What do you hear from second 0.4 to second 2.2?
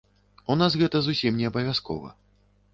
У нас гэта зусім неабавязкова.